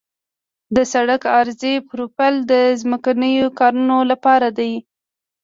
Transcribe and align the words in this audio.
د 0.75 0.77
سړک 0.93 1.21
عرضي 1.37 1.75
پروفیل 1.89 2.35
د 2.51 2.53
ځمکنیو 2.81 3.47
کارونو 3.59 3.97
لپاره 4.11 4.47
دی 4.57 4.73